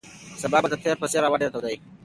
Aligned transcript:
سبا 0.41 0.57
به 0.63 0.67
د 0.71 0.75
تېر 0.83 0.95
په 0.99 1.07
څېر 1.11 1.23
هوا 1.27 1.37
ډېره 1.41 1.51
توده 1.53 1.69
وي. 1.71 1.77